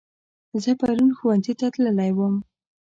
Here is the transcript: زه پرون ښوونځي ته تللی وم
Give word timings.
زه 0.63 0.71
پرون 0.79 1.09
ښوونځي 1.17 1.53
ته 1.59 1.67
تللی 1.73 2.11
وم 2.13 2.35